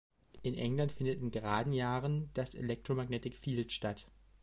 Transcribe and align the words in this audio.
In 0.41 0.55
England 0.57 0.91
findet 0.91 1.21
in 1.21 1.29
geraden 1.29 1.73
Jahren 1.73 2.31
das 2.33 2.55
Electromagnetic 2.55 3.35
Field 3.37 3.71
statt. 3.71 4.07